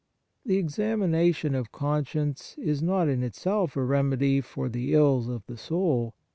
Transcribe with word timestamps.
The 0.47 0.57
examination 0.57 1.53
of 1.53 1.71
conscience 1.71 2.57
is 2.57 2.81
not 2.81 3.07
in 3.07 3.21
itself 3.21 3.75
a 3.77 3.83
remedy 3.83 4.41
for 4.41 4.67
the 4.67 4.95
ills 4.95 5.27
of 5.27 5.45
the 5.45 5.57
soul. 5.57 6.15